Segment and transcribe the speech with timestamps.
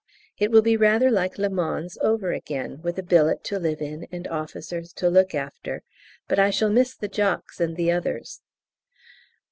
[0.39, 4.07] It will be rather like Le Mans over again, with a billet to live in,
[4.11, 5.83] and officers to look after,
[6.27, 8.41] but I shall miss the Jocks and the others.